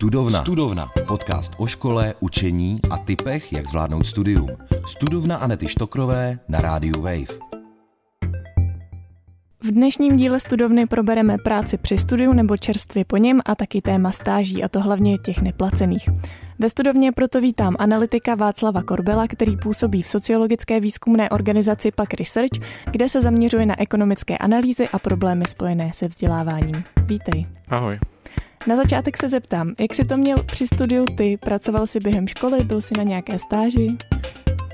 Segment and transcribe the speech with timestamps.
[0.00, 0.40] Studovna.
[0.40, 0.90] Studovna.
[1.06, 4.48] Podcast o škole, učení a typech, jak zvládnout studium.
[4.86, 7.26] Studovna Anety Štokrové na rádiu Wave.
[9.62, 14.10] V dnešním díle studovny probereme práci při studiu nebo čerstvě po něm a taky téma
[14.10, 16.08] stáží, a to hlavně těch neplacených.
[16.58, 22.84] Ve studovně proto vítám analytika Václava Korbela, který působí v sociologické výzkumné organizaci PAK Research,
[22.90, 26.84] kde se zaměřuje na ekonomické analýzy a problémy spojené se vzděláváním.
[27.06, 27.46] Vítej.
[27.68, 27.98] Ahoj.
[28.66, 31.36] Na začátek se zeptám, jak jsi to měl při studiu ty?
[31.36, 33.96] Pracoval jsi během školy, byl jsi na nějaké stáži?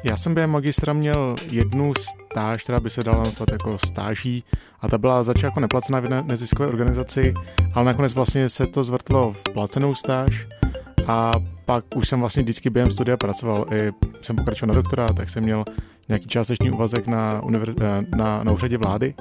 [0.04, 4.44] Já jsem během magistra měl jednu stáž, která by se dala nazvat jako stáží
[4.80, 7.34] a ta byla začátku jako neplacená v neziskové organizaci,
[7.74, 10.46] ale nakonec vlastně se to zvrtlo v placenou stáž
[11.06, 11.32] a
[11.64, 13.66] pak už jsem vlastně vždycky během studia pracoval.
[13.70, 15.64] I jsem pokračoval na doktora, tak jsem měl
[16.08, 19.14] nějaký částečný úvazek na, univerz- eh, na, na úřadě vlády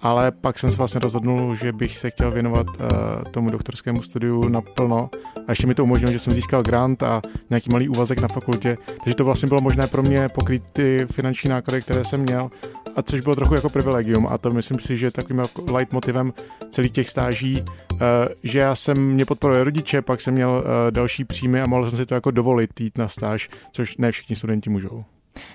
[0.00, 2.86] ale pak jsem se vlastně rozhodnul, že bych se chtěl věnovat uh,
[3.30, 5.10] tomu doktorskému studiu naplno.
[5.46, 8.76] A ještě mi to umožnilo, že jsem získal grant a nějaký malý úvazek na fakultě,
[9.04, 12.50] takže to vlastně bylo možné pro mě pokrýt ty finanční náklady, které jsem měl.
[12.96, 15.92] A což bylo trochu jako privilegium a to myslím si, že je takovým jako light
[15.92, 16.32] motivem
[16.70, 17.98] celých těch stáží, uh,
[18.42, 21.98] že já jsem, mě podporovali rodiče, pak jsem měl uh, další příjmy a mohl jsem
[21.98, 25.04] si to jako dovolit jít na stáž, což ne všichni studenti můžou.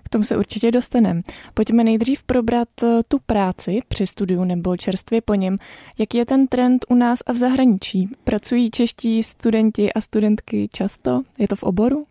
[0.03, 1.21] K tomu se určitě dostaneme.
[1.53, 5.57] Pojďme nejdřív probrat eh, tu práci při studiu nebo čerstvě po něm.
[5.99, 8.09] Jaký je ten trend u nás a v zahraničí?
[8.23, 11.21] Pracují čeští studenti a studentky často?
[11.37, 12.05] Je to v oboru?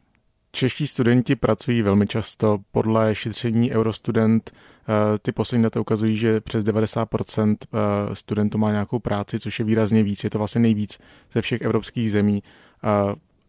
[0.53, 2.59] Čeští studenti pracují velmi často.
[2.73, 8.98] Podle šetření Eurostudent eh, ty poslední data ukazují, že přes 90% eh, studentů má nějakou
[8.98, 10.25] práci, což je výrazně víc.
[10.25, 10.98] Je to vlastně nejvíc
[11.33, 12.43] ze všech evropských zemí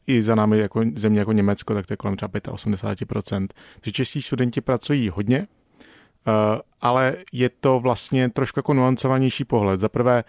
[0.07, 3.47] i za námi jako země jako Německo, tak to je kolem třeba 85%.
[3.75, 9.79] Takže čeští studenti pracují hodně, eh, ale je to vlastně trošku jako nuancovanější pohled.
[9.79, 10.23] Za prvé,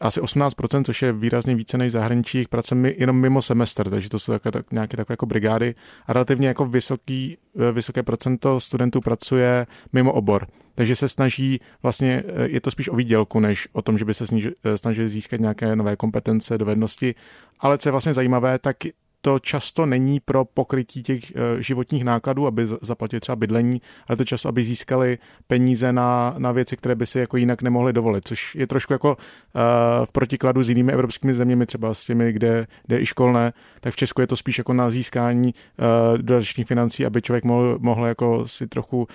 [0.00, 4.18] asi 18%, což je výrazně více než zahraničí, jich pracuje jenom mimo semestr, takže to
[4.18, 5.74] jsou jako, tak, nějaké takové jako brigády
[6.06, 10.46] a relativně jako vysoký, eh, vysoké procento studentů pracuje mimo obor.
[10.74, 14.14] Takže se snaží, vlastně eh, je to spíš o výdělku, než o tom, že by
[14.14, 14.24] se
[14.76, 17.14] snažili získat nějaké nové kompetence, dovednosti.
[17.60, 18.76] Ale co je vlastně zajímavé, tak
[19.20, 24.24] to často není pro pokrytí těch eh, životních nákladů, aby zaplatili třeba bydlení, ale to
[24.24, 28.54] často, aby získali peníze na, na věci, které by si jako jinak nemohli dovolit, což
[28.54, 29.60] je trošku jako uh,
[30.04, 33.92] v protikladu s jinými evropskými zeměmi, třeba s těmi, kde, kde je i školné, tak
[33.92, 38.06] v Česku je to spíš jako na získání uh, dodatečných financí, aby člověk mohl, mohl
[38.06, 39.06] jako si trochu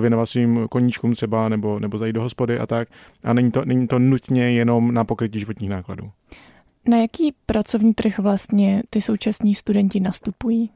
[0.00, 2.88] věnovat svým koníčkům třeba, nebo, nebo zajít do hospody a tak.
[3.24, 6.10] A není to, není to nutně jenom na pokrytí životních nákladů.
[6.88, 10.70] Na jaký pracovní trh vlastně ty současní studenti nastupují?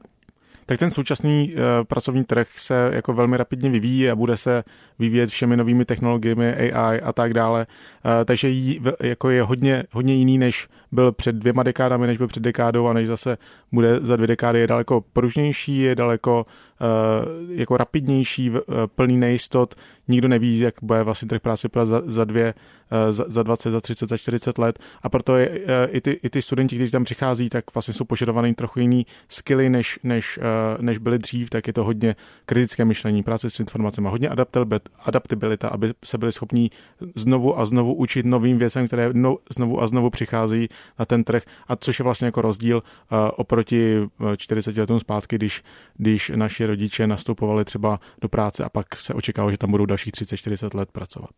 [0.69, 4.63] tak ten současný uh, pracovní trh se jako velmi rapidně vyvíjí a bude se
[4.99, 7.67] vyvíjet všemi novými technologiemi, AI a tak dále.
[8.05, 12.27] Uh, takže jí, jako je hodně, hodně jiný, než byl před dvěma dekádami, než byl
[12.27, 13.37] před dekádou a než zase
[13.71, 16.87] bude za dvě dekády, je daleko pružnější, je daleko uh,
[17.49, 18.57] jako rapidnější, uh,
[18.95, 19.75] plný nejistot,
[20.07, 22.53] nikdo neví, jak bude vlastně trh práce za, za dvě,
[23.07, 24.79] uh, za, za 20, za 30, za 40 let.
[25.01, 25.55] A proto je, uh,
[25.89, 29.69] i, ty, i ty studenti, kteří tam přichází, tak vlastně jsou požadovaný trochu jiný skilly,
[29.69, 34.07] než, než, uh, než byly dřív, tak je to hodně kritické myšlení, práce s informacemi,
[34.11, 34.29] hodně
[34.99, 36.71] adaptabilita, aby se byli schopní
[37.15, 40.69] znovu a znovu učit novým věcem, které no, znovu a znovu přichází
[40.99, 43.95] na ten trh, a což je vlastně jako rozdíl uh, oproti
[44.37, 45.63] 40 eh, letům zpátky, když,
[45.97, 50.13] když naši rodiče nastupovali třeba do práce a pak se očekávalo, že tam budou dalších
[50.13, 51.29] 30-40 let pracovat.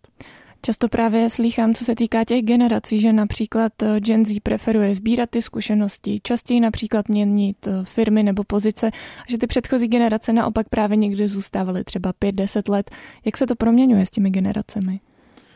[0.64, 5.30] Často právě slýchám, co se týká těch generací, že například eh, Gen Z preferuje sbírat
[5.30, 10.98] ty zkušenosti, častěji například měnit firmy nebo pozice, a že ty předchozí generace naopak právě
[10.98, 12.92] někdy zůstávaly třeba 5-10 let.
[13.26, 15.00] Jak se to proměňuje s těmi generacemi?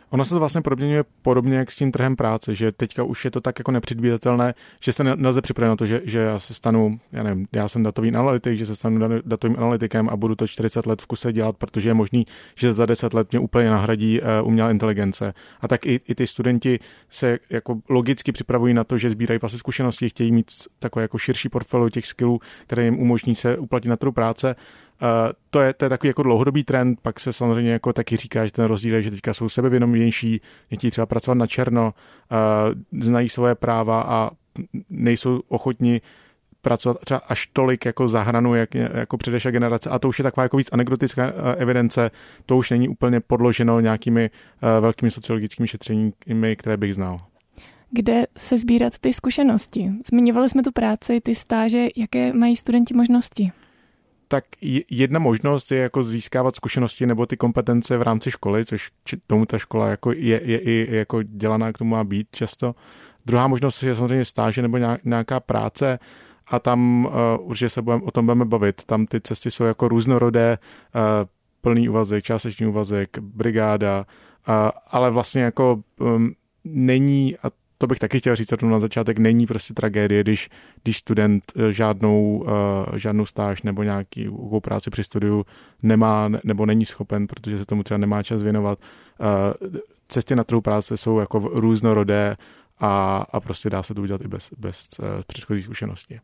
[0.10, 3.32] Ono se to vlastně proměňuje podobně jak s tím trhem práce, že teďka už je
[3.32, 7.00] to tak jako nepředvídatelné, že se nelze připravit na to, že, že já se stanu,
[7.12, 10.86] já nevím, já jsem datový analytik, že se stanu datovým analytikem a budu to 40
[10.86, 14.28] let v kuse dělat, protože je možný, že za 10 let mě úplně nahradí uh,
[14.48, 15.34] umělá inteligence.
[15.62, 16.80] A tak i, i ty studenti
[17.10, 21.50] se jako logicky připravují na to, že sbírají vlastně zkušenosti, chtějí mít takové jako širší
[21.50, 24.56] portfolio těch skillů, které jim umožní se uplatit na trhu práce
[25.50, 28.52] to, je, to je takový jako dlouhodobý trend, pak se samozřejmě jako taky říká, že
[28.52, 30.42] ten rozdíl je, že teďka jsou sebevědomější,
[30.74, 31.94] chtějí třeba pracovat na černo,
[32.94, 34.30] uh, znají svoje práva a
[34.90, 36.02] nejsou ochotni
[36.62, 39.90] pracovat třeba až tolik jako za hranu, jak, jako předešla generace.
[39.90, 42.12] A to už je taková jako víc anekdotická eh, evidence,
[42.46, 44.30] to už není úplně podloženo nějakými
[44.82, 47.20] velkými sociologickými šetřeními, které bych znal.
[47.92, 49.92] Kde se sbírat ty zkušenosti?
[50.10, 53.52] Zmiňovali jsme tu práci, ty stáže, jaké mají studenti možnosti?
[54.28, 54.44] Tak
[54.90, 58.92] jedna možnost je jako získávat zkušenosti nebo ty kompetence v rámci školy, což
[59.28, 62.76] tomu ta škola jako je, je i jako dělaná k tomu má být často.
[63.26, 66.00] Druhá možnost je samozřejmě stáže nebo nějaká práce,
[66.48, 67.12] a tam uh,
[67.50, 68.84] určitě se budem, o tom budeme bavit.
[68.84, 70.58] Tam ty cesty jsou jako různorodé,
[70.96, 71.02] uh,
[71.62, 74.06] plný úvazek, částečný úvazek, brigáda,
[74.48, 74.54] uh,
[74.92, 76.34] ale vlastně jako um,
[76.64, 80.50] není, a to bych taky chtěl říct na začátek, není prostě tragédie, když,
[80.84, 82.44] když student žádnou,
[82.92, 84.30] uh, žádnou stáž nebo nějaký
[84.64, 85.46] práci při studiu
[85.84, 88.80] nemá nebo není schopen, protože se tomu třeba nemá čas věnovat.
[89.20, 89.78] Uh,
[90.08, 92.38] cesty na trhu práce jsou jako různorodé
[92.80, 94.88] a, a prostě dá se to udělat i bez, bez
[95.28, 96.20] předchozí zkušenosti.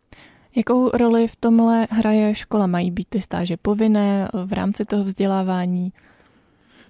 [0.56, 2.68] Jakou roli v tomhle hraje škola?
[2.68, 5.94] Mají být ty stáže povinné v rámci toho vzdělávání?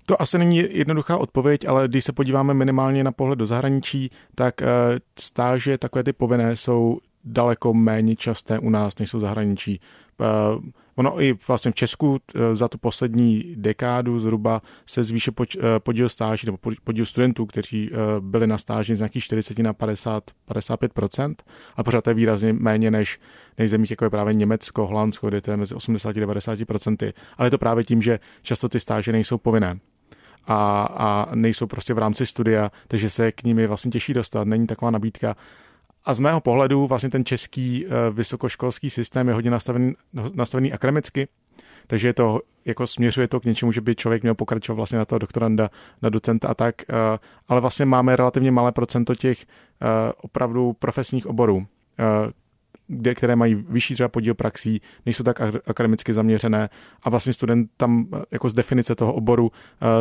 [0.06, 4.62] To asi není jednoduchá odpověď, ale když se podíváme minimálně na pohled do zahraničí, tak
[4.62, 4.68] uh,
[5.20, 9.80] stáže takové ty povinné jsou daleko méně časté u nás, než jsou zahraničí.
[10.20, 10.64] Uh,
[10.96, 16.10] Ono i vlastně v Česku eh, za tu poslední dekádu zhruba se zvýšil eh, podíl
[16.10, 21.36] stáží nebo podíl studentů, kteří eh, byli na stáži z nějakých 40 na 50, 55%
[21.76, 23.20] a pořád je výrazně méně než,
[23.58, 27.48] než zemích jako je právě Německo, Holandsko, kde to je mezi 80 a 90% Ale
[27.48, 29.80] je to právě tím, že často ty stáže nejsou povinné
[30.48, 34.48] a, a nejsou prostě v rámci studia, takže se k je vlastně těžší dostat.
[34.48, 35.36] Není taková nabídka
[36.06, 39.94] a z mého pohledu vlastně ten český uh, vysokoškolský systém je hodně nastavený,
[40.34, 41.28] nastavený akademicky,
[41.88, 45.06] takže je to, jako směřuje to k něčemu, že by člověk měl pokračovat vlastně na
[45.06, 45.70] toho doktoranda,
[46.02, 46.96] na docenta a tak, uh,
[47.48, 49.88] ale vlastně máme relativně malé procento těch uh,
[50.18, 51.66] opravdu profesních oborů,
[52.92, 56.70] kde, které mají vyšší třeba podíl praxí, nejsou tak akademicky zaměřené
[57.04, 59.52] a vlastně student tam jako z definice toho oboru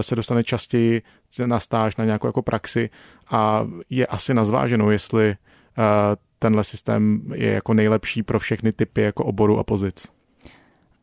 [0.00, 1.02] se dostane častěji
[1.46, 2.90] na stáž, na nějakou jako praxi
[3.30, 5.36] a je asi na zváženou, jestli
[6.38, 10.08] tenhle systém je jako nejlepší pro všechny typy jako oboru a pozic.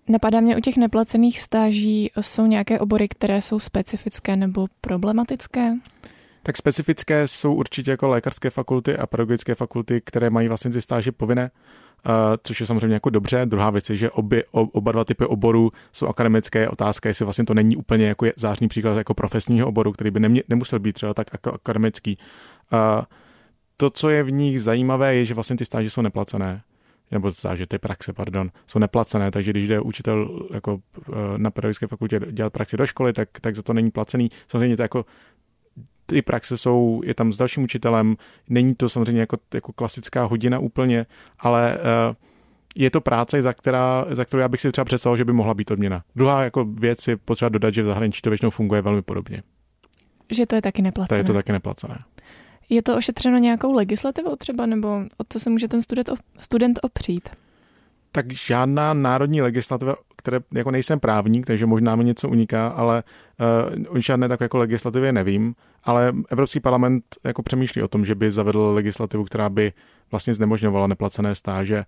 [0.10, 5.74] Napadá mě u těch neplacených stáží, jsou nějaké obory, které jsou specifické nebo problematické?
[6.48, 11.12] Tak specifické jsou určitě jako lékařské fakulty a pedagogické fakulty, které mají vlastně ty stáže
[11.12, 11.52] povinné,
[12.44, 13.42] což je samozřejmě jako dobře.
[13.46, 16.70] Druhá věc je, že obě, oba dva typy oborů jsou akademické.
[16.70, 20.44] Otázka, jestli vlastně to není úplně jako zářný příklad jako profesního oboru, který by nemě,
[20.50, 22.18] nemusel být třeba tak jako akademický
[23.78, 26.62] to, co je v nich zajímavé, je, že vlastně ty stáže jsou neplacené
[27.12, 31.88] nebo stáže, ty praxe, pardon, jsou neplacené, takže když jde učitel jako eh, na pedagogické
[31.88, 34.30] fakultě dělat praxi do školy, tak, tak za to není placený.
[34.48, 35.06] Samozřejmě to jako
[36.08, 38.16] ty praxe jsou, je tam s dalším učitelem,
[38.50, 41.06] není to samozřejmě jako, jako klasická hodina úplně,
[41.40, 41.78] ale
[42.10, 42.16] uh,
[42.76, 45.54] je to práce, za, která, za kterou já bych si třeba představil, že by mohla
[45.54, 46.04] být odměna.
[46.16, 49.44] Druhá jako věc je potřeba dodat, že v zahraničí to většinou funguje velmi podobně.
[50.32, 51.16] Že to je taky neplacené.
[51.16, 52.00] To je to taky neplacené.
[52.70, 54.88] Je to ošetřeno nějakou legislativou třeba, nebo
[55.18, 56.10] o co se může ten student,
[56.40, 57.30] student opřít?
[58.12, 63.04] Tak žádná národní legislativa, které jako nejsem právník, takže možná mi něco uniká, ale
[63.90, 68.32] uh, žádné tak jako legislativě nevím, ale Evropský parlament jako přemýšlí o tom, že by
[68.32, 69.74] zavedl legislativu, která by
[70.12, 71.84] vlastně znemožňovala neplacené stáže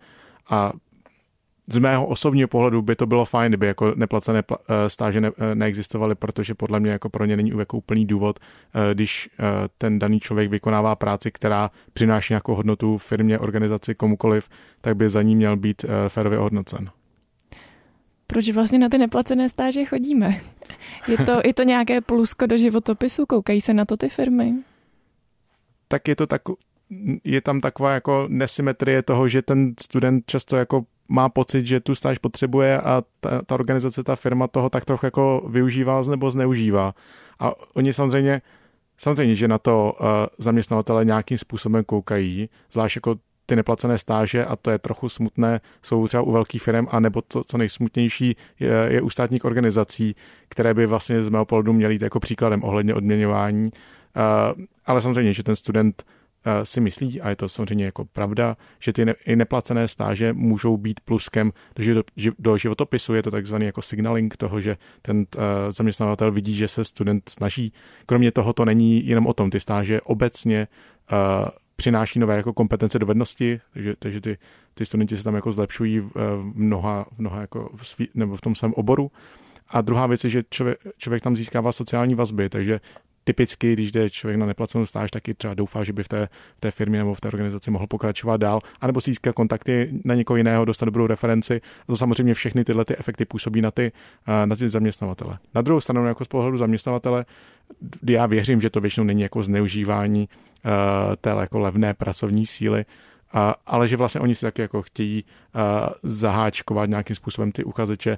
[0.50, 0.74] a
[1.72, 5.56] z mého osobního pohledu by to bylo fajn, kdyby jako neplacené eh, stáže ne, eh,
[5.56, 8.40] neexistovaly, protože podle mě jako pro ně není jako úplný důvod,
[8.94, 9.30] když
[9.78, 14.50] ten daný člověk vykonává práci, která přináší nějakou hodnotu firmě, organizaci, komukoliv,
[14.81, 16.90] tak by za ní měl být férově ohodnocen.
[18.31, 20.42] Proč vlastně na ty neplacené stáže chodíme?
[21.08, 23.26] Je to, je to nějaké plusko do životopisu?
[23.26, 24.54] Koukají se na to ty firmy?
[25.88, 26.42] Tak je to tak,
[27.24, 31.95] je tam taková jako nesymetrie toho, že ten student často jako má pocit, že tu
[31.95, 36.94] stáž potřebuje a ta, ta organizace, ta firma toho tak trochu jako využívá nebo zneužívá.
[37.40, 38.42] A oni samozřejmě,
[38.98, 40.07] samozřejmě, že na to uh,
[40.38, 43.16] zaměstnavatele nějakým způsobem koukají, zvlášť jako
[43.49, 47.21] ty neplacené stáže a to je trochu smutné, jsou třeba u velkých firm a nebo
[47.21, 50.15] to, co nejsmutnější je, je u státních organizací,
[50.49, 53.63] které by vlastně z mého pohledu měly jít jako příkladem ohledně odměňování.
[53.65, 56.03] Uh, ale samozřejmě, že ten student
[56.45, 60.33] Eh, si myslí, a je to samozřejmě jako pravda, že ty ne, i neplacené stáže
[60.33, 62.03] můžou být pluskem do,
[62.39, 63.13] do životopisu.
[63.13, 67.73] Je to takzvaný jako signaling toho, že ten uh, zaměstnavatel vidí, že se student snaží.
[68.06, 69.49] Kromě toho to není jenom o tom.
[69.49, 70.68] Ty stáže obecně
[71.11, 71.47] uh,
[71.80, 74.38] přináší nové jako kompetence, dovednosti, takže, takže ty,
[74.74, 78.42] ty studenti se tam jako zlepšují v, v mnoha, v mnoha jako svý, nebo v
[78.42, 79.12] tom svém oboru.
[79.69, 82.80] A druhá věc je, že člověk, člověk tam získává sociální vazby, takže
[83.24, 86.59] typicky, když jde člověk na neplacenou stáž, taky třeba doufá, že by v té, v
[86.59, 90.38] té firmě nebo v té organizaci mohl pokračovat dál, anebo si získat kontakty na někoho
[90.38, 91.62] jiného, dostat dobrou referenci.
[91.81, 93.92] A to samozřejmě všechny tyhle ty efekty působí na ty,
[94.45, 95.38] na ty zaměstnavatele.
[95.56, 97.26] Na druhou stranu, jako z pohledu zaměstnavatele,
[98.07, 100.30] já věřím, že to většinou není jako zneužívání
[101.21, 102.85] té jako levné pracovní síly,
[103.66, 105.61] ale že vlastně oni si taky jako chtějí uh,
[106.04, 108.18] zaháčkovat nějakým způsobem ty uchazeče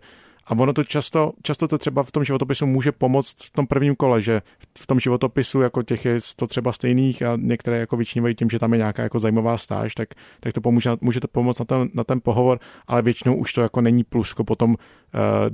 [0.51, 3.96] A ono to často, často to třeba v tom životopisu může pomoct v tom prvním
[3.96, 4.41] kole, že
[4.77, 8.60] v tom životopisu jako těch je to třeba stejných a některé jako vyčnívají tím, že
[8.60, 11.89] tam je nějaká jako zajímavá stáž, tak, tak to pomůže, může to pomoct na ten,
[11.93, 14.77] na ten pohovor, ale většinou už to jako není plusko potom uh,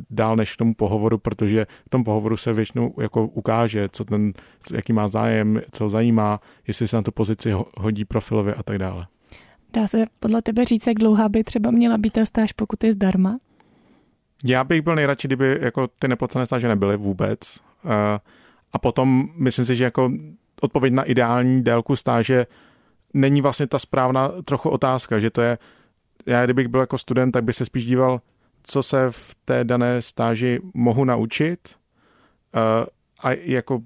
[0.10, 4.34] dál než k tomu pohovoru, protože v tom pohovoru se většinou jako ukáže, co ten,
[4.72, 9.08] jaký má zájem, co zajímá, jestli se na tu pozici hodí profilově a tak dále.
[9.74, 12.92] Dá se podle tebe říct, jak dlouhá by třeba měla být ta stáž, pokud je
[12.92, 13.38] zdarma?
[14.44, 17.40] Já bych byl nejradši, kdyby jako ty neplacené stáže nebyly vůbec.
[17.86, 18.20] Eh,
[18.74, 20.12] a potom myslím si, že jako
[20.62, 22.46] odpověď na ideální délku stáže
[23.14, 25.58] není vlastně ta správná trochu otázka, že to je,
[26.26, 28.22] já kdybych byl jako student, tak by se spíš díval,
[28.64, 31.60] co se v té dané stáži mohu naučit
[32.56, 32.86] eh,
[33.24, 33.82] a jako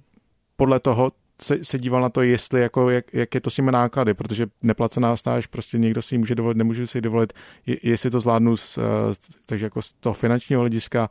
[0.56, 1.12] podle toho
[1.44, 4.48] se, se díval na to, jestli jako, jak, jak je to s těmi náklady, protože
[4.62, 7.34] neplacená stáž prostě někdo si ji může dovolit, nemůže si dovolit,
[7.66, 8.82] je, jestli to zvládnu z, eh,
[9.46, 11.10] takže jako z toho finančního hlediska,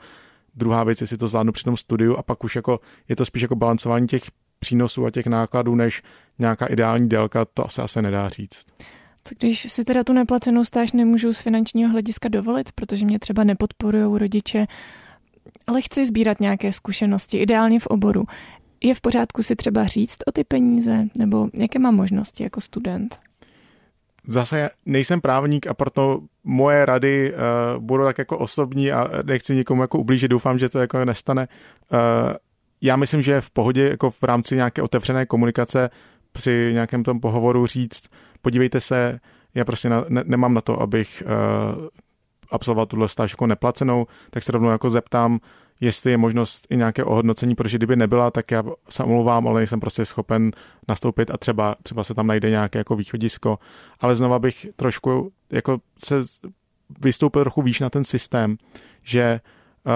[0.54, 3.42] druhá věc, jestli to zvládnu při tom studiu a pak už jako je to spíš
[3.42, 4.22] jako balancování těch
[4.58, 6.02] přínosů a těch nákladů, než
[6.38, 8.66] nějaká ideální délka, to se asi nedá říct.
[9.24, 13.44] Co když si teda tu neplacenou stáž nemůžu z finančního hlediska dovolit, protože mě třeba
[13.44, 14.66] nepodporují rodiče,
[15.66, 18.24] ale chci sbírat nějaké zkušenosti, ideálně v oboru.
[18.82, 23.20] Je v pořádku si třeba říct o ty peníze, nebo jaké mám možnosti jako student?
[24.26, 29.82] Zase nejsem právník a proto moje rady uh, budou tak jako osobní a nechci nikomu
[29.82, 31.48] jako ublížit, doufám, že to jako nestane.
[31.92, 31.98] Uh,
[32.80, 35.90] já myslím, že je v pohodě jako v rámci nějaké otevřené komunikace
[36.32, 38.04] při nějakém tom pohovoru říct,
[38.42, 39.20] podívejte se,
[39.54, 41.86] já prostě na, ne, nemám na to, abych uh,
[42.50, 45.38] absolvoval tuhle stáž jako neplacenou, tak se rovnou jako zeptám,
[45.80, 49.80] jestli je možnost i nějaké ohodnocení, protože kdyby nebyla, tak já se omlouvám, ale nejsem
[49.80, 50.50] prostě schopen
[50.88, 53.58] nastoupit a třeba, třeba se tam najde nějaké jako východisko.
[54.00, 56.16] Ale znova bych trošku jako se
[57.00, 58.56] vystoupil trochu výš na ten systém,
[59.02, 59.40] že
[59.86, 59.92] uh,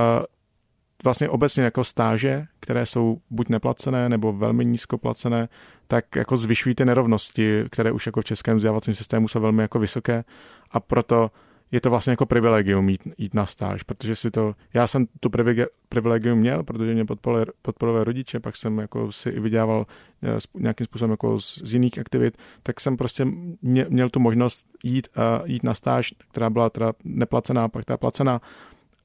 [1.05, 5.49] vlastně obecně jako stáže, které jsou buď neplacené nebo velmi nízkoplacené,
[5.87, 9.79] tak jako zvyšují ty nerovnosti, které už jako v českém vzdělávacím systému jsou velmi jako
[9.79, 10.25] vysoké
[10.71, 11.31] a proto
[11.75, 15.31] je to vlastně jako privilegium jít, jít na stáž, protože si to, já jsem tu
[15.89, 17.05] privilegium měl, protože mě
[17.63, 19.87] podporovali rodiče, pak jsem jako si i vydělával
[20.23, 23.27] eh, nějakým způsobem jako z, z jiných aktivit, tak jsem prostě
[23.63, 27.97] mě, měl tu možnost jít, uh, jít na stáž, která byla teda neplacená, pak ta
[27.97, 28.41] placená,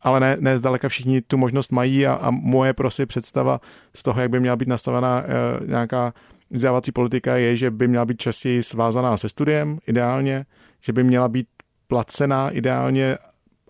[0.02, 3.62] ale ne, ne zdaleka všichni tu možnost mají a, a moje prostě představa
[3.96, 6.14] z toho, jak by měla být nastavená uh, nějaká
[6.50, 10.46] vzdělávací politika je, že by měla být častěji svázaná se studiem, ideálně,
[10.82, 11.48] že by měla být
[11.89, 13.17] placená ideálně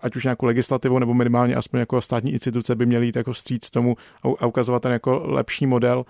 [0.02, 3.70] ať už nějakou legislativou nebo minimálně aspoň jako státní instituce by měly jít jako vstříc
[3.70, 6.04] tomu a ukazovat ten jako lepší model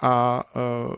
[0.00, 0.42] a
[0.88, 0.94] uh,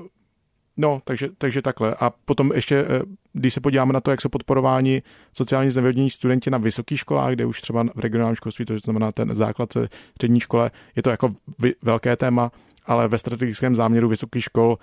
[0.76, 1.94] no, takže, takže takhle.
[2.00, 2.88] A potom ještě, uh,
[3.32, 5.02] když se podíváme na to, jak jsou podporováni
[5.32, 9.34] sociálně znevýhodnění studenti na vysokých školách, kde už třeba v regionálním školství, to znamená ten
[9.34, 9.76] základ
[10.10, 11.34] střední škole, je to jako
[11.82, 12.52] velké téma,
[12.86, 14.78] ale ve strategickém záměru vysokých škol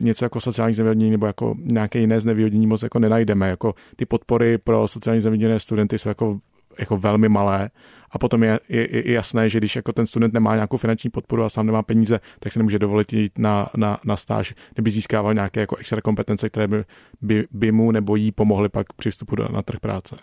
[0.00, 3.48] něco jako sociální znevýhodnění nebo jako nějaké jiné znevýhodnění moc jako nenajdeme.
[3.48, 6.38] Jako ty podpory pro sociálně znevýhodněné studenty jsou jako,
[6.78, 7.70] jako velmi malé
[8.10, 11.44] a potom je, je, je, jasné, že když jako ten student nemá nějakou finanční podporu
[11.44, 15.34] a sám nemá peníze, tak se nemůže dovolit jít na, na, na stáž, kdyby získával
[15.34, 16.84] nějaké jako extra kompetence, které by,
[17.22, 20.16] by, by mu nebo jí pomohly pak při vstupu do, na trh práce.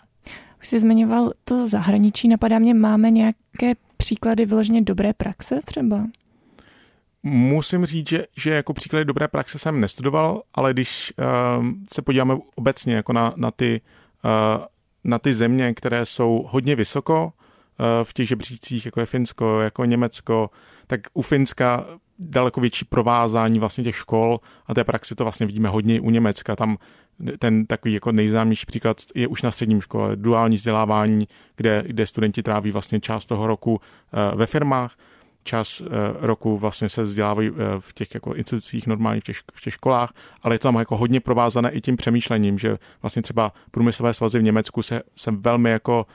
[0.60, 6.06] Už jsi zmiňoval to zahraničí, napadá mě, máme nějaké příklady vyloženě dobré praxe třeba?
[7.22, 12.36] Musím říct, že, že jako příklady dobré praxe jsem nestudoval, ale když uh, se podíváme
[12.54, 13.80] obecně jako na, na, ty,
[14.24, 14.64] uh,
[15.04, 19.84] na ty země, které jsou hodně vysoko uh, v těch žebřících, jako je Finsko, jako
[19.84, 20.50] Německo,
[20.86, 21.86] tak u Finska
[22.18, 26.56] daleko větší provázání vlastně těch škol a té praxi to vlastně vidíme hodně u Německa.
[26.56, 26.76] Tam
[27.38, 32.42] ten takový jako nejznámější příklad je už na středním škole, duální vzdělávání, kde, kde studenti
[32.42, 34.96] tráví vlastně část toho roku uh, ve firmách
[35.46, 35.86] čas eh,
[36.20, 40.12] roku vlastně se vzdělávají eh, v těch jako institucích normálně v těch, v těch školách,
[40.42, 44.42] ale je tam jako hodně provázané i tím přemýšlením, že vlastně třeba průmyslové svazy v
[44.42, 46.06] Německu se, se velmi jako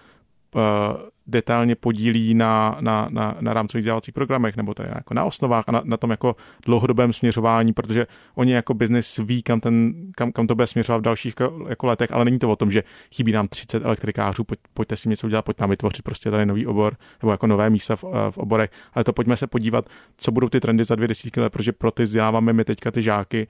[1.27, 5.71] detailně podílí na, na, na, na rámcových vzdělávacích programech nebo tady jako na osnovách a
[5.71, 10.47] na, na tom jako dlouhodobém směřování, protože oni jako biznis ví, kam, ten, kam, kam
[10.47, 12.83] to bude směřovat v dalších jako, jako letech, ale není to o tom, že
[13.15, 16.65] chybí nám 30 elektrikářů, pojď, pojďte si něco udělat, pojďte nám vytvořit prostě tady nový
[16.65, 20.49] obor nebo jako nové místa v, v oborech, ale to pojďme se podívat, co budou
[20.49, 23.47] ty trendy za dvě desítky let, protože pro ty vzděláváme my teďka ty žáky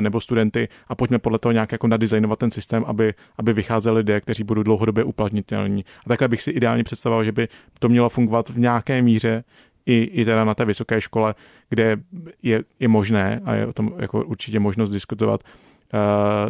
[0.00, 4.20] nebo studenty a pojďme podle toho nějak jako nadizajnovat ten systém, aby, aby vycházeli lidé,
[4.20, 5.84] kteří budou dlouhodobě uplatnitelní.
[6.06, 7.48] A takhle bych si ideálně představoval, že by
[7.78, 9.44] to mělo fungovat v nějaké míře,
[9.86, 11.34] i, i teda na té vysoké škole,
[11.68, 11.96] kde
[12.42, 15.40] je, je možné, a je o tom jako určitě možnost diskutovat,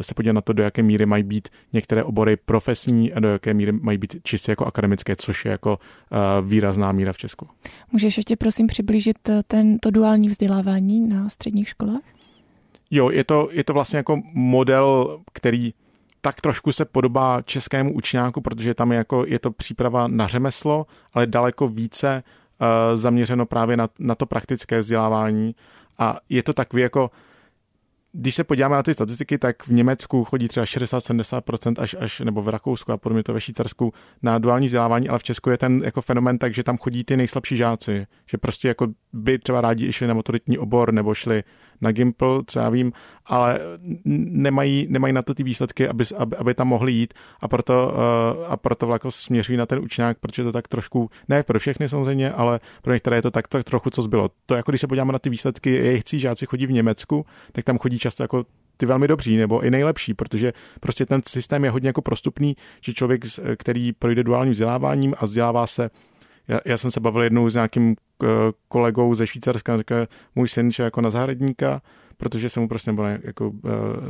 [0.00, 3.54] se podívat na to, do jaké míry mají být některé obory profesní a do jaké
[3.54, 5.78] míry mají být čistě jako akademické, což je jako
[6.42, 7.48] výrazná míra v Česku.
[7.92, 12.02] Můžeš ještě prosím přiblížit ten, to duální vzdělávání na středních školách?
[12.94, 15.74] Jo, je to, je to vlastně jako model, který
[16.20, 20.86] tak trošku se podobá českému učňáku, protože tam je, jako, je to příprava na řemeslo,
[21.12, 25.54] ale daleko více uh, zaměřeno právě na, na to praktické vzdělávání.
[25.98, 27.10] A je to takový jako
[28.16, 32.42] když se podíváme na ty statistiky, tak v Německu chodí třeba 60-70% až, až, nebo
[32.42, 35.82] v Rakousku a podobně to ve Švýcarsku na duální vzdělávání, ale v Česku je ten
[35.84, 39.92] jako fenomen tak, že tam chodí ty nejslabší žáci, že prostě jako by třeba rádi
[39.92, 41.42] šli na maturitní obor nebo šli
[41.84, 42.92] na Gimple, třeba vím,
[43.26, 43.60] ale
[44.04, 48.52] nemají, nemají na to ty výsledky, aby, aby, aby tam mohli jít a proto, uh,
[48.52, 52.32] a proto jako směřují na ten učňák, protože to tak trošku, ne pro všechny samozřejmě,
[52.32, 54.30] ale pro některé je to tak, tak trochu, co zbylo.
[54.46, 57.78] To jako když se podíváme na ty výsledky, jejich žáci chodí v Německu, tak tam
[57.78, 58.44] chodí často jako
[58.76, 62.94] ty velmi dobří nebo i nejlepší, protože prostě ten systém je hodně jako prostupný, že
[62.94, 63.24] člověk,
[63.56, 65.90] který projde duálním vzděláváním a vzdělává se
[66.48, 68.26] já, já jsem se bavil jednou s nějakým eh,
[68.68, 71.82] kolegou ze Švýcarska, říká, můj syn že jako na zahradníka,
[72.16, 73.60] protože jsem mu prostě nebo ne, jako uh,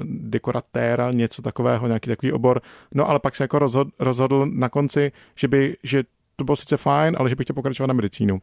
[0.04, 2.60] dekoratéra, něco takového, nějaký takový obor.
[2.94, 6.04] No ale pak se jako rozhodl, rozhodl na konci, že by, že
[6.36, 8.40] to bylo sice fajn, ale že bych chtěl pokračovat na medicínu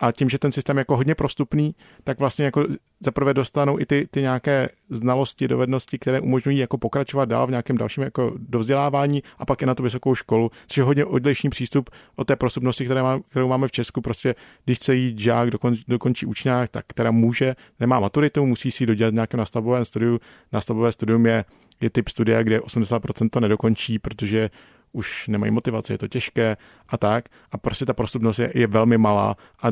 [0.00, 2.66] a tím, že ten systém je jako hodně prostupný, tak vlastně jako
[3.00, 7.78] zaprvé dostanou i ty, ty nějaké znalosti, dovednosti, které umožňují jako pokračovat dál v nějakém
[7.78, 11.90] dalším jako dovzdělávání a pak i na tu vysokou školu, což je hodně odlišný přístup
[12.16, 14.00] od té prostupnosti, které má, kterou máme v Česku.
[14.00, 18.86] Prostě když chce jít žák, dokon, dokončí učňák, tak která může, nemá maturitu, musí si
[18.86, 20.18] dodělat nějaké nastavové studium.
[20.52, 21.44] Nastavové studium je,
[21.80, 24.50] je typ studia, kde 80% to nedokončí, protože
[24.92, 26.56] už nemají motivaci, je to těžké
[26.88, 27.24] a tak.
[27.52, 29.68] A prostě ta prostupnost je, je velmi malá a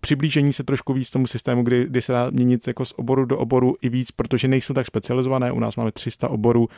[0.00, 3.38] přiblížení se trošku víc tomu systému, kdy, kdy se dá měnit jako z oboru do
[3.38, 5.52] oboru i víc, protože nejsou tak specializované.
[5.52, 6.68] U nás máme 300 oborů,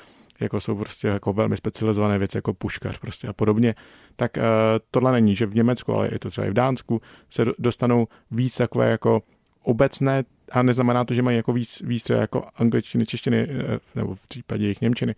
[0.40, 3.74] jako jsou prostě jako velmi specializované věci, jako puškař prostě a podobně,
[4.16, 4.42] tak uh,
[4.90, 8.56] tohle není, že v Německu, ale je to třeba i v Dánsku, se dostanou víc
[8.56, 9.22] takové jako
[9.62, 14.14] obecné a neznamená to, že mají jako víc, víc třeba jako angličtiny, češtiny, eh, nebo
[14.14, 15.14] v případě jejich němčiny,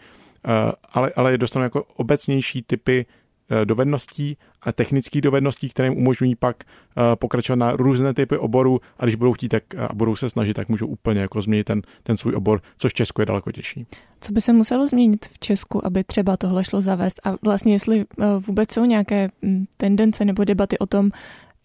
[0.92, 3.06] ale, ale dostanou jako obecnější typy
[3.50, 8.80] eh, dovedností a technických dovedností, které jim umožňují pak eh, pokračovat na různé typy oborů
[8.98, 11.82] a když budou chtít tak, a budou se snažit, tak můžou úplně jako změnit ten,
[12.02, 13.86] ten svůj obor, což v Česku je daleko těžší.
[14.20, 18.04] Co by se muselo změnit v Česku, aby třeba tohle šlo zavést a vlastně jestli
[18.46, 21.10] vůbec jsou nějaké hm, tendence nebo debaty o tom,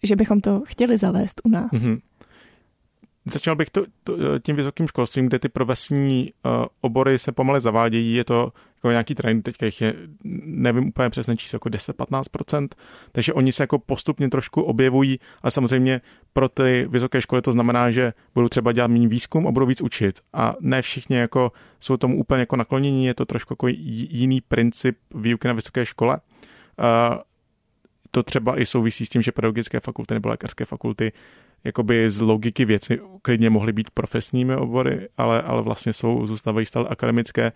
[0.02, 1.70] že bychom to chtěli zavést u nás?
[1.72, 1.98] Mm-hmm.
[3.26, 8.14] Začal bych to, to, tím vysokým školstvím, kde ty profesní uh, obory se pomaly zavádějí.
[8.14, 9.94] Je to jako nějaký trend, teďka jich je,
[10.44, 12.68] nevím úplně přesně číslo, jako 10-15%,
[13.12, 16.00] takže oni se jako postupně trošku objevují, ale samozřejmě
[16.32, 19.80] pro ty vysoké školy to znamená, že budou třeba dělat méně výzkum a budou víc
[19.80, 20.20] učit.
[20.32, 24.98] A ne všichni jako jsou tomu úplně jako naklonění, je to trošku jako jiný princip
[25.14, 26.20] výuky na vysoké škole.
[26.78, 27.16] Uh,
[28.10, 31.12] to třeba i souvisí s tím, že pedagogické fakulty nebo lékařské fakulty
[31.64, 36.88] jakoby z logiky věci klidně mohly být profesními obory, ale, ale vlastně jsou, zůstávají stále
[36.88, 37.52] akademické.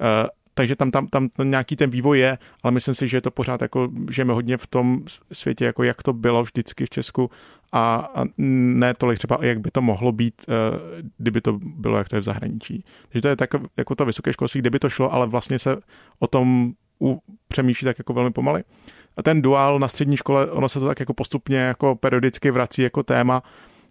[0.00, 3.30] Uh, takže tam, tam, tam nějaký ten vývoj je, ale myslím si, že je to
[3.30, 5.00] pořád jako, žijeme hodně v tom
[5.32, 7.30] světě, jako jak to bylo vždycky v Česku
[7.72, 10.54] a, a ne tolik třeba, jak by to mohlo být, uh,
[11.18, 12.84] kdyby to bylo, jak to je v zahraničí.
[13.08, 15.76] Takže to je tak, jako to vysoké školství, kdyby to šlo, ale vlastně se
[16.18, 16.72] o tom
[17.48, 18.64] přemýšlí tak jako velmi pomaly.
[19.16, 22.82] A ten duál na střední škole, ono se to tak jako postupně jako periodicky vrací
[22.82, 23.42] jako téma.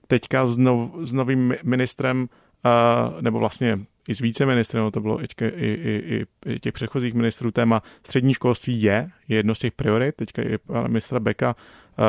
[0.07, 2.27] Teďka s, nov, s novým ministrem,
[2.65, 7.13] uh, nebo vlastně i s více ministrem, to bylo i, i, i, i těch předchozích
[7.13, 11.55] ministrů, téma střední školství je, je jedno z těch priorit, teďka i pana ministra Beka,
[11.55, 12.05] uh,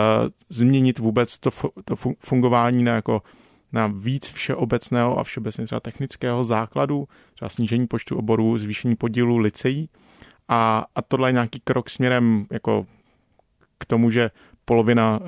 [0.49, 1.51] změnit vůbec to,
[1.85, 3.23] to fungování na jako
[3.73, 9.89] na víc všeobecného a všeobecně třeba technického základu, třeba snížení počtu oborů, zvýšení podílu liceí.
[10.49, 12.87] A, a tohle je nějaký krok směrem jako
[13.79, 14.31] k tomu, že
[14.65, 15.27] polovina uh,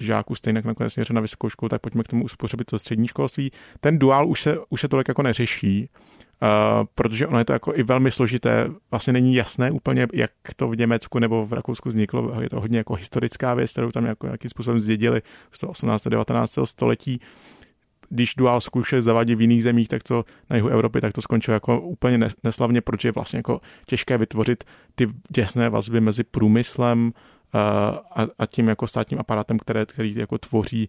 [0.00, 3.50] žáků stejně nakonec směřuje na vysokou školu, tak pojďme k tomu uspůsobit to střední školství.
[3.80, 5.88] Ten duál už se, už se tolik jako neřeší,
[6.42, 6.48] uh,
[6.94, 10.76] protože ono je to jako i velmi složité, vlastně není jasné úplně, jak to v
[10.76, 14.50] Německu nebo v Rakousku vzniklo, je to hodně jako historická věc, kterou tam jako nějakým
[14.50, 16.04] způsobem zdědili z toho 18.
[16.04, 16.58] 19.
[16.64, 17.20] století,
[18.08, 21.54] když dual zkoušeli zavadit v jiných zemích, tak to na jihu Evropy, tak to skončilo
[21.54, 27.12] jako úplně neslavně, protože je vlastně jako těžké vytvořit ty těsné vazby mezi průmyslem,
[27.52, 30.88] a, a tím jako státním aparátem, které, který jako tvoří,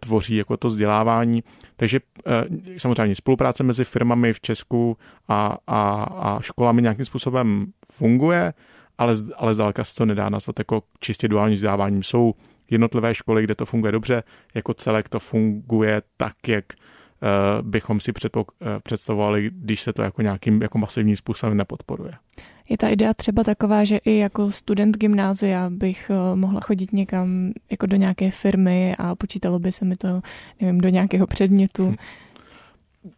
[0.00, 1.42] tvoří jako to vzdělávání.
[1.76, 4.96] Takže e, samozřejmě spolupráce mezi firmami v Česku
[5.28, 8.54] a, a, a školami nějakým způsobem funguje,
[8.98, 12.02] ale, ale zdaleka se to nedá nazvat jako čistě duální vzděláváním.
[12.02, 12.34] Jsou
[12.72, 14.22] jednotlivé školy, kde to funguje dobře,
[14.54, 16.64] jako celek to funguje tak, jak
[17.62, 18.12] bychom si
[18.82, 22.12] představovali, když se to jako nějakým jako masivním způsobem nepodporuje.
[22.68, 27.86] Je ta idea třeba taková, že i jako student gymnázia bych mohla chodit někam jako
[27.86, 30.20] do nějaké firmy a počítalo by se mi to,
[30.60, 31.90] nevím, do nějakého předmětu.
[31.90, 31.96] Hm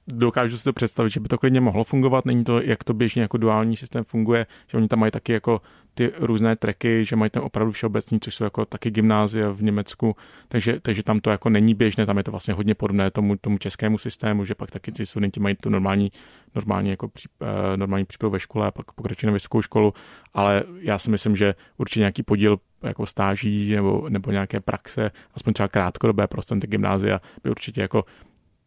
[0.07, 2.25] dokážu si to představit, že by to klidně mohlo fungovat.
[2.27, 5.61] Není to, jak to běžně jako duální systém funguje, že oni tam mají taky jako
[5.95, 10.17] ty různé treky, že mají ten opravdu všeobecný, což jsou jako taky gymnázia v Německu,
[10.49, 13.59] takže, takže tam to jako není běžné, tam je to vlastně hodně podobné tomu, tomu
[13.59, 16.13] českému systému, že pak taky ty studenti mají tu normální,
[16.55, 19.95] normální, jako pří, uh, normální přípravu ve škole a pak pokračují na vysokou školu,
[20.35, 25.53] ale já si myslím, že určitě nějaký podíl jako stáží nebo, nebo nějaké praxe, aspoň
[25.53, 28.05] třeba krátkodobé procenty gymnázia by určitě jako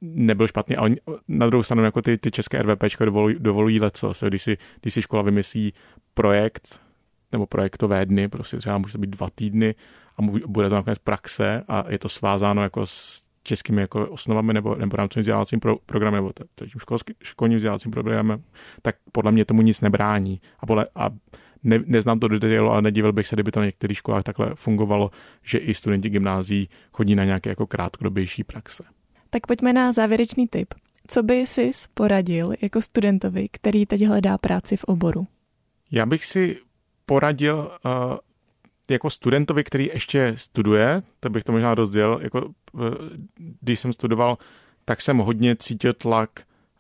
[0.02, 0.76] nebyl špatný.
[0.76, 0.96] A oni,
[1.28, 4.14] na druhou stranu jako ty, ty české RVP dovolují, dovolují leco.
[4.28, 5.74] Když si, když si škola vymyslí
[6.14, 6.87] projekt
[7.32, 9.76] nebo projektové dny, prostě třeba může to být dva týdny
[10.18, 14.76] a bude to nakonec praxe a je to svázáno jako s českými jako osnovami nebo,
[14.76, 18.44] nebo rámcovým vzdělávacím pro, programem nebo tím školský, školním vzdělávacím programem,
[18.82, 20.42] tak podle mě tomu nic nebrání.
[20.60, 21.10] A, podle, a
[21.64, 24.52] ne, neznám to do detailu, ale nedivil bych se, kdyby to na některých školách takhle
[24.56, 25.12] fungovalo,
[25.44, 28.84] že i studenti gymnází chodí na nějaké jako krátkodobější praxe.
[29.30, 30.74] Tak pojďme na závěrečný tip.
[31.08, 35.28] Co by si poradil jako studentovi, který teď hledá práci v oboru?
[35.92, 36.60] Já bych si
[37.08, 37.92] poradil uh,
[38.90, 42.82] jako studentovi, který ještě studuje, to bych to možná rozdělil, jako uh,
[43.62, 44.38] když jsem studoval,
[44.86, 46.30] tak jsem hodně cítil tlak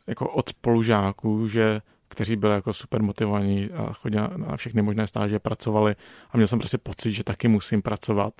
[0.07, 5.39] jako od spolužáků, že kteří byli jako super motivovaní a chodili na všechny možné stáže,
[5.39, 5.95] pracovali.
[6.31, 8.33] A měl jsem prostě pocit, že taky musím pracovat.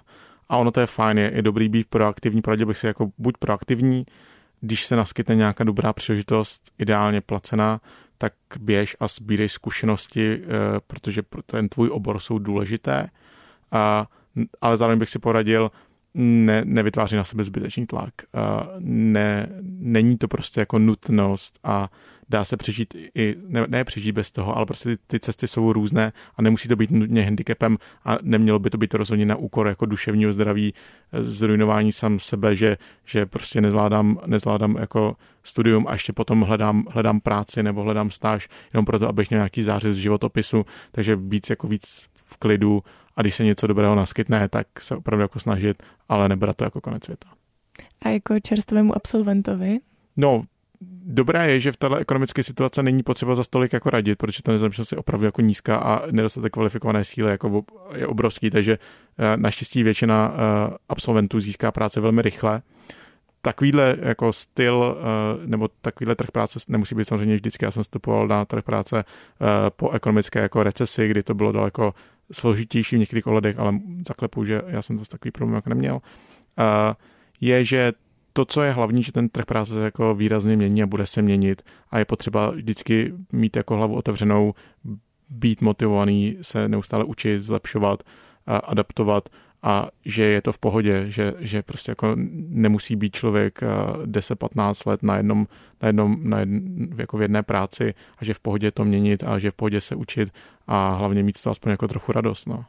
[0.49, 3.37] A ono to je fajn, je, je dobrý být proaktivní, poradil bych si jako buď
[3.39, 4.05] proaktivní,
[4.61, 7.81] když se naskytne nějaká dobrá příležitost, ideálně placená,
[8.17, 10.47] tak běž a sbírej zkušenosti, eh,
[10.87, 13.09] protože ten tvůj obor jsou důležité.
[13.71, 14.07] A,
[14.61, 15.71] ale zároveň bych si poradil,
[16.13, 18.13] ne, nevytváří na sebe zbytečný tlak.
[18.79, 21.89] Ne, není to prostě jako nutnost a
[22.29, 25.73] dá se přežít i, ne, ne přežít bez toho, ale prostě ty, ty cesty jsou
[25.73, 29.67] různé a nemusí to být nutně handicapem a nemělo by to být rozhodně na úkor
[29.67, 30.73] jako duševního zdraví,
[31.13, 36.85] eh, zrujnování sám sebe, že, že prostě nezvládám, nezvládám jako studium a ještě potom hledám,
[36.89, 41.49] hledám práci nebo hledám stáž jenom proto, abych měl nějaký zářez z životopisu, takže víc
[41.49, 42.83] jako víc v klidu
[43.15, 46.81] a když se něco dobrého naskytne, tak se opravdu jako snažit, ale nebrat to jako
[46.81, 47.27] konec světa.
[48.01, 49.79] A jako čerstvému absolventovi?
[50.17, 50.43] No,
[50.81, 54.51] dobré je, že v této ekonomické situaci není potřeba za stolik jako radit, protože ta
[54.51, 57.63] nezaměstnanost je opravdu jako nízká a nedostatek kvalifikované síly jako
[57.95, 58.77] je obrovský, takže
[59.17, 62.61] eh, naštěstí většina eh, absolventů získá práce velmi rychle.
[63.41, 67.65] Takovýhle jako styl eh, nebo takovýhle trh práce nemusí být samozřejmě vždycky.
[67.65, 69.03] Já jsem vstupoval na trh práce
[69.69, 71.93] po ekonomické jako recesi, kdy to bylo daleko
[72.31, 75.99] složitější v některých ohledech, ale zaklepu, že já jsem zase takový problém jako neměl.
[77.41, 77.93] Je, že
[78.37, 81.21] to, co je hlavní, že ten trh práce se jako výrazně mění a bude se
[81.21, 84.53] měnit a je potřeba vždycky mít jako hlavu otevřenou,
[85.29, 88.03] být motivovaný, se neustále učit, zlepšovat,
[88.45, 89.29] a adaptovat
[89.63, 92.15] a že je to v pohodě, že, že prostě jako
[92.49, 93.59] nemusí být člověk
[94.05, 95.47] 10-15 let na jednom,
[95.81, 96.59] na jednom na jedn,
[96.97, 99.95] jako v jedné práci a že v pohodě to měnit a že v pohodě se
[99.95, 100.29] učit
[100.67, 102.45] a hlavně mít to aspoň jako trochu radost.
[102.45, 102.65] No.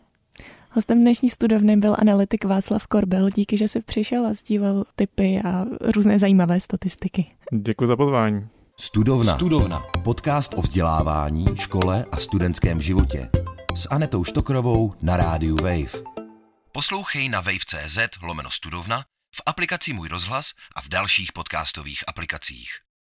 [0.70, 3.30] Hostem dnešní studovny byl analytik Václav Korbel.
[3.30, 7.26] Díky, že jsi přišel a sdílel typy a různé zajímavé statistiky.
[7.52, 8.48] Děkuji za pozvání.
[8.80, 9.34] Studovna.
[9.34, 9.82] Studovna.
[10.04, 13.30] Podcast o vzdělávání, škole a studentském životě.
[13.74, 16.02] S Anetou Štokrovou na rádiu Wave.
[16.72, 19.04] Poslouchej na wave.cz lomeno studovna,
[19.36, 22.87] v aplikaci Můj rozhlas a v dalších podcastových aplikacích.